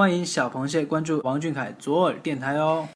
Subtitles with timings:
[0.00, 2.88] 欢迎小螃蟹关注王俊凯左耳电台哦。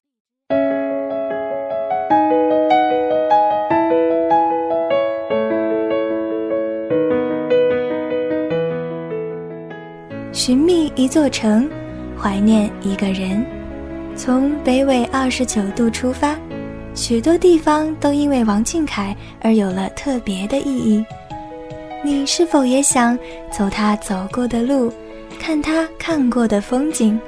[10.33, 11.69] 寻觅一座城，
[12.19, 13.45] 怀念一个人，
[14.15, 16.35] 从北纬二十九度出发，
[16.95, 21.05] 许多地方都因为王俊凯而有了特别的意义。
[22.03, 23.15] 你是否也想
[23.51, 24.91] 走他走过的路，
[25.39, 27.19] 看他看过的风景？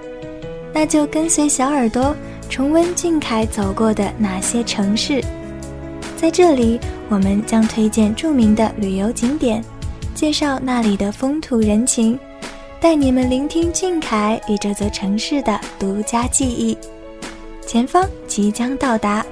[0.74, 2.16] 那就跟随小耳朵
[2.50, 5.24] 重温俊凯走过的那些城市。
[6.16, 6.80] 在这里，
[7.10, 9.64] 我们将推荐著名的旅游景点，
[10.16, 12.18] 介绍那里的风土人情。
[12.80, 16.78] 带你们聆听俊凯与这座城市的独家记忆。
[17.66, 19.26] 前方即将到达。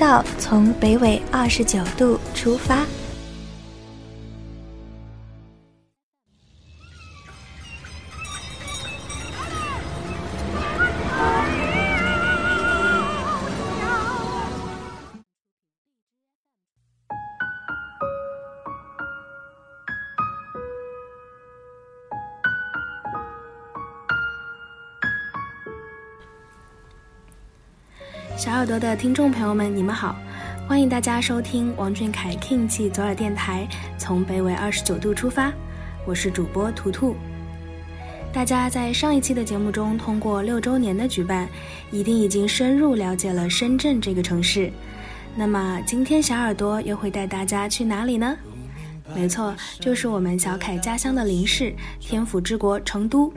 [0.00, 2.86] 到从北纬二十九度出发。
[28.40, 30.16] 小耳朵的听众朋友们，你们好，
[30.66, 35.52] 欢迎大家收听王俊凯 King 记左耳电台，从北纬二十九度出发，
[36.06, 37.14] 我是主播图图。
[38.32, 41.46] 大家在上一期的节目中，通过六周年的举办，
[41.90, 44.72] 一定已经深入了解了深圳这个城市。
[45.36, 48.34] 那么今天小耳朵又会带大家去哪里呢？
[49.14, 53.30] 没错，就是我们小凯家乡的邻市天府之国成都。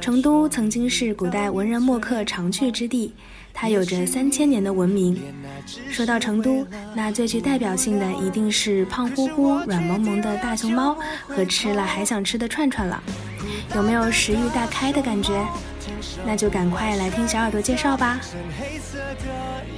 [0.00, 3.12] 成都曾经是古代文人墨客常去之地。
[3.58, 5.18] 它有着三千年的文明。
[5.90, 10.96] 说到成都，那最具代表性的一定是胖乎乎、软萌萌的大熊猫
[11.26, 13.02] 和吃了还想吃的串串了。
[13.74, 15.32] 有没有食欲大开的感觉？
[16.26, 18.20] 那就赶快来听小耳朵介绍吧。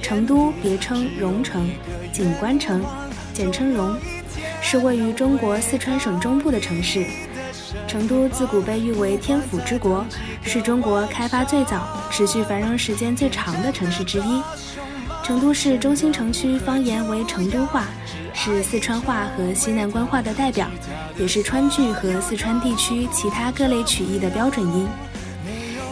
[0.01, 1.69] 成都别称蓉城、
[2.11, 2.83] 景观城，
[3.33, 3.95] 简称蓉，
[4.61, 7.05] 是位于中国四川省中部的城市。
[7.89, 10.05] 成都自古被誉为天府之国，
[10.43, 14.43] 是中国开发最早、持续繁荣时间最长的城市之一。
[15.23, 17.85] 成都市中心城区方言为成都话，
[18.31, 20.67] 是四川话和西南官话的代表，
[21.17, 24.87] 也是川剧和四川地区其他各类曲艺的标准音。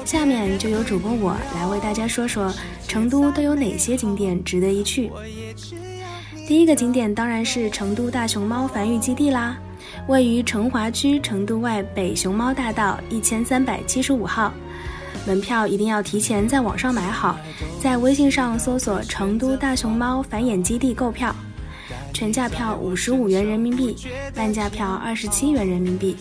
[0.06, 2.54] 下面就由主播我来为大家说说
[2.88, 5.12] 成都都有哪些景点值得一去。
[6.48, 9.58] 第一个景点当然是成都大熊猫繁育基地啦。
[10.08, 14.54] 位于成华区成都外北熊猫大道一千三百七十五号，
[15.26, 17.38] 门票一定要提前在网上买好，
[17.82, 21.36] 在微信上搜索“成都大熊猫繁衍基地”购票，
[22.14, 23.98] 全价票五十五元人民币，
[24.34, 26.16] 半价票二十七元人民币，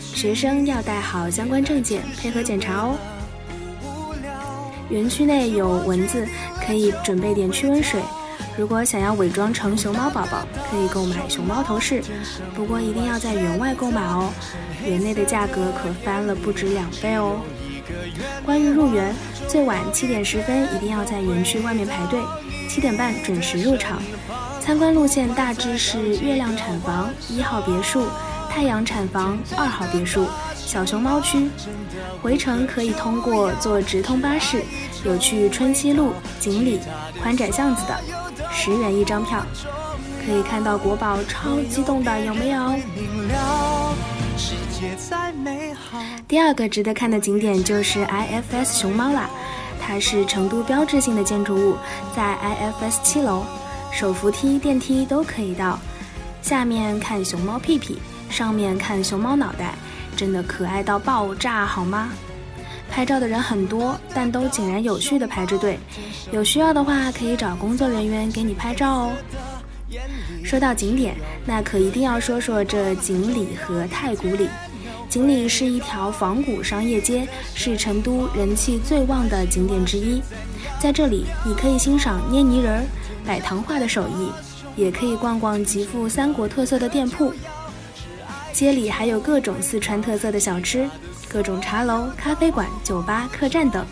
[0.00, 2.96] 学生要带好相关证件，配合检查哦。
[4.88, 6.24] 园区内有蚊子，
[6.64, 8.00] 可以准备点驱蚊水。
[8.56, 12.02] 如果想要伪装成熊猫宝宝，可以购买熊猫头饰，
[12.54, 14.30] 不过一定要在园外购买哦，
[14.84, 17.40] 园内的价格可翻了不止两倍哦。
[18.44, 19.14] 关于入园，
[19.48, 22.20] 最晚七点十分一定要在园区外面排队，
[22.68, 24.02] 七点半准时入场。
[24.60, 28.06] 参观路线大致是月亮产房一号别墅、
[28.48, 31.48] 太阳产房二号别墅、小熊猫区。
[32.22, 34.62] 回程可以通过坐直通巴士，
[35.04, 36.78] 有去春熙路、锦里、
[37.20, 37.98] 宽窄巷子的。
[38.52, 39.44] 十元一张票，
[40.24, 42.74] 可以看到国宝，超激动的，有没有？
[46.28, 49.28] 第二个值得看的景点就是 IFS 熊猫啦，
[49.80, 51.76] 它是成都标志性的建筑物，
[52.14, 53.44] 在 IFS 七楼，
[53.90, 55.78] 手扶梯、电梯都可以到。
[56.40, 57.98] 下面看熊猫屁屁，
[58.28, 59.74] 上面看熊猫脑袋，
[60.16, 62.10] 真的可爱到爆炸，好吗？
[62.92, 65.78] 拍照的人很多，但都井然有序地排着队。
[66.30, 69.12] 有需要的话，可以找工作人员给你拍照哦。
[70.44, 71.16] 说到景点，
[71.46, 74.46] 那可一定要说说这锦里和太古里。
[75.08, 80.22] 锦里是一条仿古商业街，是成都人气最旺的景点之一。
[80.78, 82.84] 在这里，你可以欣赏捏泥人、
[83.26, 84.28] 摆糖画的手艺，
[84.76, 87.32] 也可以逛逛极富三国特色的店铺。
[88.52, 90.88] 街里还有各种四川特色的小吃。
[91.32, 93.86] 各种茶楼、咖啡馆、酒吧、客栈等，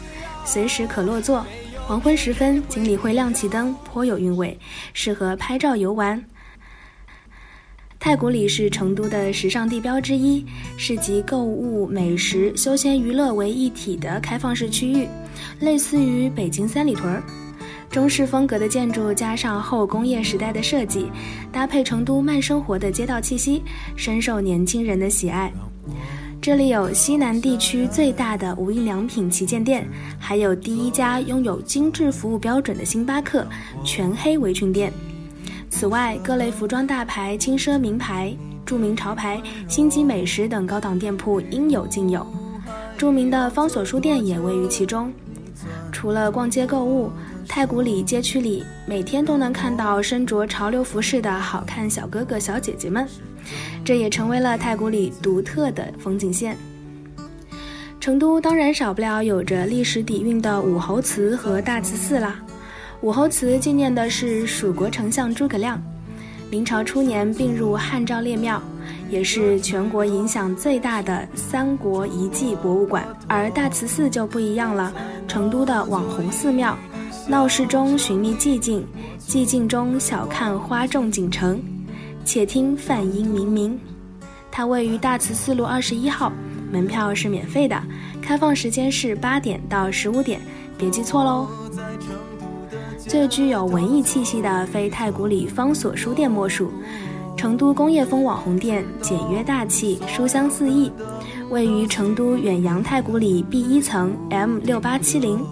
[0.44, 1.46] 随时可落座，
[1.86, 4.58] 黄昏时分，锦里会亮起灯，颇有韵味，
[4.92, 6.22] 适合拍照游玩。
[7.98, 10.44] 太古里是成都的时尚地标之一，
[10.76, 15.08] 是集购物、美食、休闲娱乐为一体的开放式区域，
[15.60, 17.22] 类似于北京三里屯儿。
[17.90, 21.10] 中式风格的建筑加上后工业时代的设计，
[21.50, 23.62] 搭配成都慢生活的街道气息，
[23.96, 25.52] 深受年轻人的喜爱。
[26.42, 29.86] 这里有西南地区最大的无印良品旗舰店，
[30.18, 33.46] 还有第一家拥有精致服务标准的星巴克
[33.84, 34.90] 全黑围裙店。
[35.68, 38.34] 此外，各类服装大牌、轻奢名牌、
[38.64, 39.38] 著名潮牌、
[39.68, 42.26] 星级美食等高档店铺应有尽有，
[42.96, 45.12] 著名的方所书店也位于其中。
[45.92, 47.10] 除了逛街购物，
[47.46, 53.06] 太古里街区里每天都能看到身着潮流服饰的好看小哥哥小姐姐们，
[53.84, 56.56] 这也成为了太古里独特的风景线。
[57.98, 62.40] 成都当然少不了有着历史底蕴的武侯祠和大慈寺啦。
[63.02, 65.80] 武侯祠纪念的是蜀国丞相诸葛亮，
[66.50, 68.62] 明朝初年并入汉昭烈庙，
[69.10, 73.06] 也是全国影响最大的三国遗迹博物馆。
[73.26, 74.92] 而大慈寺就不一样了，
[75.28, 76.76] 成都的网红寺庙，
[77.28, 78.86] 闹市中寻觅寂静，
[79.18, 81.62] 寂静中小看花重锦城，
[82.24, 83.76] 且听梵音冥冥。
[84.50, 86.32] 它位于大慈寺路二十一号，
[86.72, 87.80] 门票是免费的，
[88.20, 90.40] 开放时间是八点到十五点，
[90.76, 91.48] 别记错喽。
[92.98, 96.70] 最具有文艺气息的非太古里方所书店莫属，
[97.36, 100.92] 成都工业风网红店，简约大气，书香四溢，
[101.48, 105.44] 位于成都远洋太古里 B 一层 M 六八七零。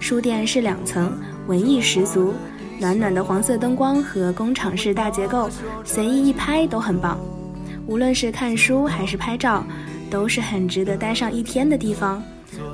[0.00, 1.12] 书店是两层，
[1.46, 2.32] 文艺十足，
[2.78, 5.48] 暖暖的黄色灯光和工厂式大结构，
[5.84, 7.18] 随意一拍都很棒。
[7.86, 9.64] 无论是看书还是拍照，
[10.10, 12.22] 都是很值得待上一天的地方。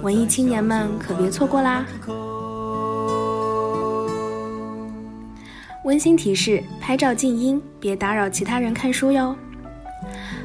[0.03, 1.85] 文艺青年们可别错过啦！
[5.85, 9.35] 温馨提示：拍照静音，别打扰其他人看书哟。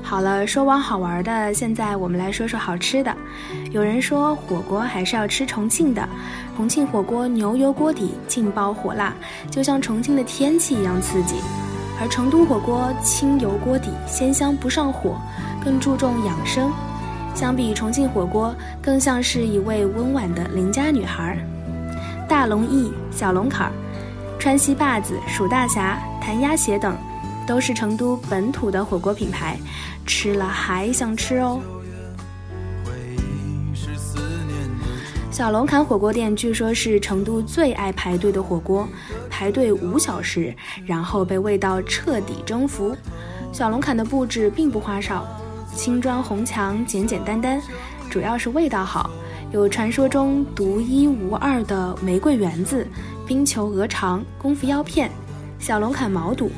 [0.01, 3.15] 好了，说完好玩的，现在我们来说说好吃的。
[3.75, 6.07] 有人说火锅还是要吃重庆的，
[6.55, 9.13] 重庆火锅牛油锅底劲爆火辣，
[9.51, 11.35] 就像重庆的天气一样刺激；
[11.99, 15.17] 而成都火锅清油锅底，鲜香不上火，
[15.61, 16.71] 更注重养生。
[17.33, 21.37] 相比重庆火锅，更像是一位温婉的邻家女孩。
[22.29, 23.69] 大龙燚、小龙坎。
[24.39, 26.95] 川西坝子、蜀大侠、谭鸭血等，
[27.45, 29.57] 都是成都本土的火锅品牌，
[30.05, 31.59] 吃了还想吃哦。
[35.35, 38.87] 小龙坎火锅店据说是成都最爱排队的火锅，
[39.29, 40.55] 排队五小时，
[40.85, 42.95] 然后被味道彻底征服。
[43.51, 45.27] 小龙坎的布置并不花哨，
[45.75, 47.61] 青砖红墙，简简单单，
[48.09, 49.09] 主要是味道好，
[49.51, 52.87] 有传说中独一无二的玫瑰园子。
[53.27, 55.11] 冰球鹅肠、功夫腰片、
[55.59, 56.49] 小龙坎毛肚，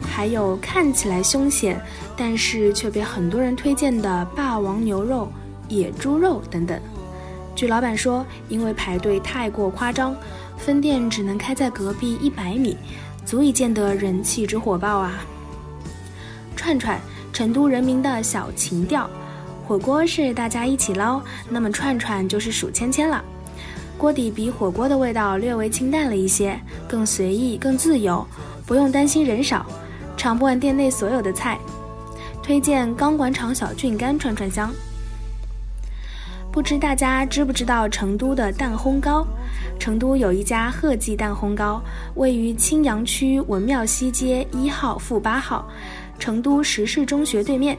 [0.00, 1.82] 还有看起来凶险，
[2.16, 5.28] 但是却被很多人推荐的霸王牛肉、
[5.70, 6.78] 野猪肉等等。
[7.56, 10.14] 据老板说，因为排队太过夸张，
[10.58, 12.76] 分店只能开在隔壁一百米，
[13.24, 15.24] 足以见得人气之火爆啊！
[16.54, 17.00] 串串，
[17.32, 19.08] 成都人民的小情调。
[19.66, 23.24] 火锅是大家一起捞，那么串串就是数签签了。
[23.96, 26.58] 锅底比火锅的味道略微清淡了一些，
[26.88, 28.26] 更随意、更自由，
[28.66, 29.66] 不用担心人少，
[30.16, 31.58] 尝不完店内所有的菜。
[32.42, 34.72] 推荐钢管厂小菌干串串香。
[36.52, 39.24] 不知大家知不知道成都的蛋烘糕？
[39.78, 41.80] 成都有一家鹤记蛋烘糕，
[42.16, 45.64] 位于青羊区文庙西街一号负八号，
[46.18, 47.78] 成都石室中学对面。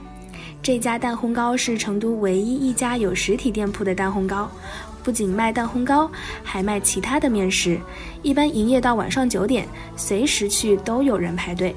[0.63, 4.50] 这家蛋烘糕是成都唯一一家有实体店铺的蛋烘糕，
[5.04, 6.10] 不仅卖蛋烘糕，
[6.42, 7.78] 还卖其他的面食。
[8.22, 11.75] 一般营业到晚上九点，随时去都有人排队。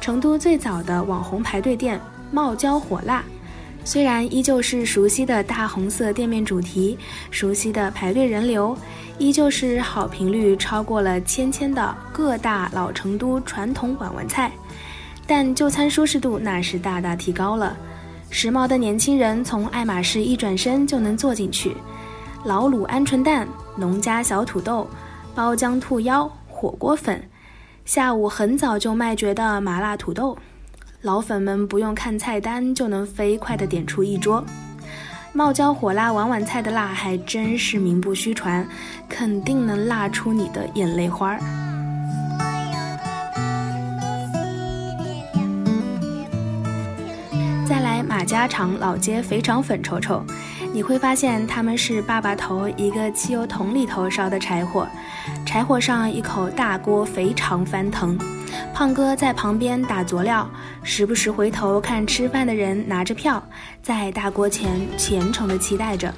[0.00, 3.22] 成都最早的网红排队店冒椒火辣，
[3.84, 6.96] 虽然依旧是熟悉的大红色店面主题，
[7.30, 8.76] 熟悉的排队人流，
[9.18, 14.52] 依旧是好评率超过了千千的各大老成都传统馆碗菜。
[15.26, 17.76] 但就餐舒适度那是大大提高了，
[18.30, 21.76] 时髦的年轻人从爱马仕一转身就能坐进去。
[22.44, 23.46] 老卤鹌鹑蛋、
[23.76, 24.88] 农家小土豆、
[25.34, 27.22] 包浆兔腰、火锅粉，
[27.84, 30.36] 下午很早就卖绝的麻辣土豆，
[31.02, 34.44] 老粉们不用看菜单就能飞快地点出一桌。
[35.32, 38.66] 冒椒火辣碗碗菜的辣还真是名不虚传，
[39.08, 41.40] 肯定能辣出你的眼泪花儿。
[47.66, 50.22] 再来马家场老街肥肠粉，瞅瞅，
[50.74, 54.86] 你会发现他们是爸爸头一个汽油桶里头烧的柴火，
[55.46, 58.18] 柴火上一口大锅肥肠翻腾，
[58.74, 60.48] 胖哥在旁边打佐料，
[60.82, 63.42] 时不时回头看吃饭的人拿着票，
[63.82, 66.12] 在大锅前虔诚地期待着。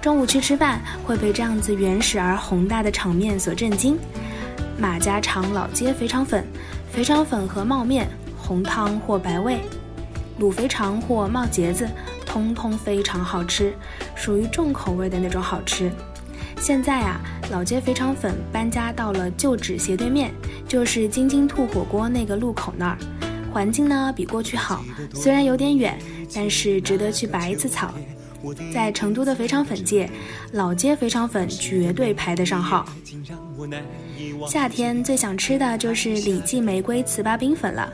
[0.00, 3.98] 中午去吃饭会被这样子原始而宏大的场面所震惊。
[4.78, 6.46] 马家常老街肥肠粉，
[6.92, 9.60] 肥肠粉和冒面，红汤或白味，
[10.38, 11.88] 卤肥肠或冒茄子。
[12.24, 13.74] 通通非常好吃，
[14.14, 15.90] 属于重口味的那种好吃。
[16.60, 20.30] 现在啊，老街肥肠粉搬家到了旧址斜对面，
[20.66, 22.98] 就是金金兔火锅那个路口那儿，
[23.52, 24.84] 环境呢比过去好，
[25.14, 25.98] 虽然有点远，
[26.34, 27.94] 但是值得去拔一次草。
[28.72, 30.08] 在成都的肥肠粉界，
[30.52, 32.86] 老街肥肠粉绝对排得上号。
[34.46, 37.92] 夏天最想吃的就是李记玫瑰糍粑冰粉了。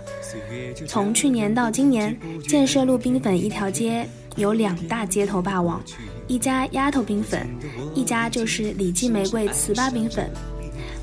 [0.86, 2.16] 从去年到今年，
[2.48, 4.08] 建设路冰粉一条街。
[4.36, 5.80] 有两大街头霸王，
[6.26, 7.46] 一家丫头冰粉，
[7.94, 10.30] 一家就是李记玫瑰糍粑冰粉。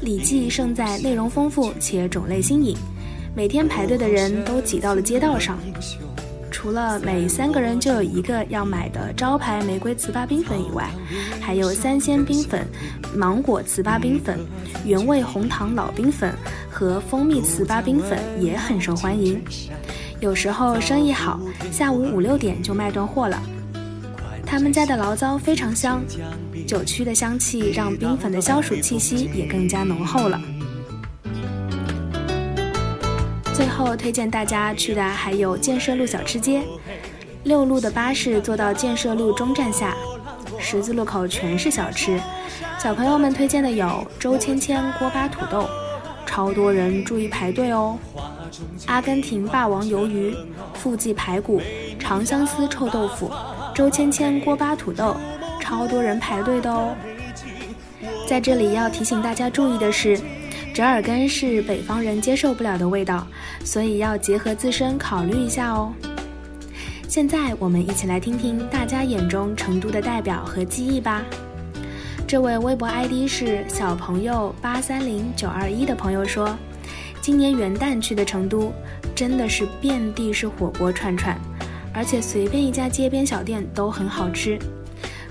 [0.01, 2.75] 李记胜在内容丰富且种类新颖，
[3.35, 5.59] 每天排队的人都挤到了街道上。
[6.49, 10.89] 除了每三个人就有一个要买的招牌玫瑰糍粑冰粉以外，
[11.39, 12.67] 还有三鲜冰粉、
[13.15, 14.39] 芒果糍粑冰粉、
[14.85, 16.33] 原味红糖老冰粉
[16.69, 19.39] 和蜂蜜糍粑冰粉也很受欢迎。
[20.19, 21.39] 有时候生意好，
[21.71, 23.41] 下午五六点就卖断货了。
[24.51, 26.03] 他们家的醪糟非常香，
[26.67, 30.41] 酒曲的香气让冰粉的消暑气息也更加浓厚了。
[33.53, 36.63] 最后推荐大家去的还有建设路小吃街，
[37.45, 39.95] 六路的巴士坐到建设路中站下，
[40.59, 42.19] 十字路口全是小吃。
[42.77, 45.65] 小朋友们推荐的有周芊芊锅巴土豆，
[46.25, 47.97] 超多人注意排队哦。
[48.87, 50.35] 阿根廷霸王鱿鱼、
[50.73, 51.61] 富记排骨、
[51.97, 53.31] 长相思臭豆腐、
[53.73, 55.15] 周芊芊锅巴土豆，
[55.59, 56.95] 超多人排队的哦。
[58.27, 60.19] 在这里要提醒大家注意的是，
[60.73, 63.25] 折耳根是北方人接受不了的味道，
[63.63, 65.93] 所以要结合自身考虑一下哦。
[67.07, 71.21] 现在我们一起来听听大家眼中成都的代表和记忆吧。
[72.27, 76.55] 这位微博 ID 是小朋友八三零九二一的朋友说。
[77.21, 78.73] 今年元旦去的成都，
[79.13, 81.39] 真的是遍地是火锅串串，
[81.93, 84.57] 而且随便一家街边小店都很好吃。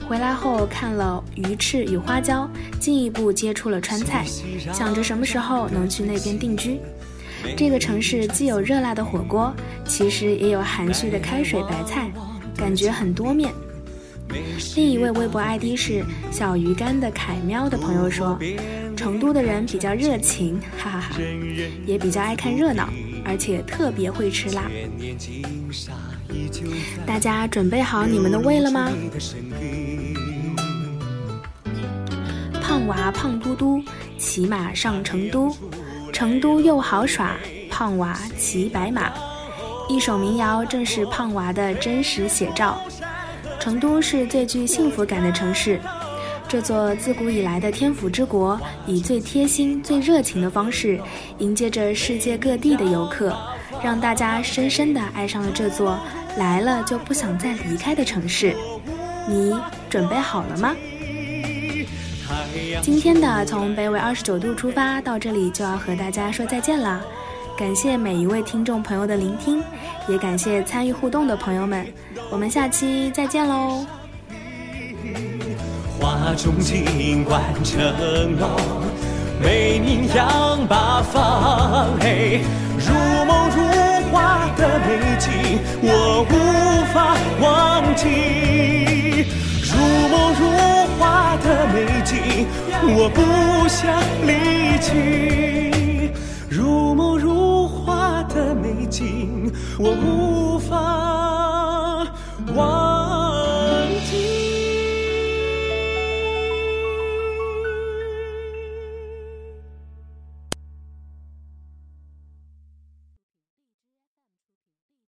[0.09, 2.49] 回来后看了鱼翅与花椒，
[2.79, 4.25] 进一步接触了川菜，
[4.73, 6.81] 想着什么时候能去那边定居。
[7.57, 9.55] 这个城市既有热辣的火锅，
[9.87, 12.11] 其实也有含蓄的开水白菜，
[12.57, 13.53] 感觉很多面。
[14.77, 18.39] 另一位微博 ID 是小鱼干的凯喵的朋友说。
[18.97, 21.17] 成都的人比较热情，哈哈哈，
[21.87, 22.87] 也比较爱看热闹，
[23.25, 24.71] 而且特别会吃辣。
[27.07, 28.91] 大家准备好你们的胃了吗？
[32.63, 33.83] 胖娃胖嘟嘟
[34.17, 35.55] 骑马上成都，
[36.13, 37.37] 成都又好耍，
[37.69, 39.13] 胖娃骑白马。
[39.89, 42.81] 一首民谣正是胖娃的真实写照。
[43.59, 45.79] 成都是最具幸福感的城市。
[46.49, 50.99] 这座自古以来的天府之国，以最贴心、最热情的方式
[51.39, 53.37] 迎接着世界各地的游客，
[53.85, 55.99] 让大家深深地爱上了这座
[56.37, 58.55] 来了就不想再离开的城市。
[59.29, 59.55] 你
[59.89, 60.75] 准备好了吗？
[62.81, 67.01] 今天的从北纬二十九度出发到这里就要和大家说再见了，
[67.57, 69.63] 感谢每一位听众朋友的聆听，
[70.09, 71.87] 也感谢参与互动的朋友们，
[72.31, 73.85] 我们下期再见喽。
[75.99, 77.83] 花中尽管承
[78.39, 78.49] 诺，
[79.43, 81.99] 美名扬八方。
[82.01, 82.41] 嘿，
[82.79, 82.95] 如
[83.27, 83.30] 梦如
[84.11, 84.89] 画的美
[85.19, 86.35] 景，我无
[86.93, 88.05] 法忘记。
[89.63, 89.77] 如
[90.09, 90.43] 梦如
[90.99, 92.47] 画的美景，
[92.97, 93.19] 我不
[93.69, 96.11] 想离去。
[96.51, 101.40] 如梦如画的美景，我无法。